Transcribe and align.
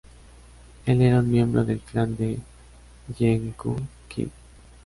Él 0.87 0.99
era 1.03 1.19
un 1.19 1.29
miembro 1.29 1.63
del 1.63 1.79
clan 1.79 2.15
de 2.17 2.39
Gyeongju 3.15 3.75
Kim. 4.09 4.31